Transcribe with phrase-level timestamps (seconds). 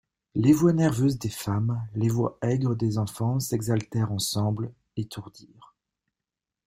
[0.33, 5.75] Les voix nerveuses des femmes, les voix aigres des enfants s'exaltèrent ensemble, étourdirent.